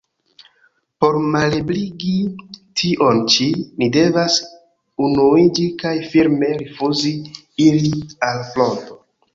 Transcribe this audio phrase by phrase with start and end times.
[1.03, 2.13] Por malebligi
[2.81, 3.49] tion ĉi,
[3.83, 4.41] ni devas
[5.11, 7.17] unuiĝi kaj firme rifuzi
[7.69, 7.97] iri
[8.33, 9.03] al fronto.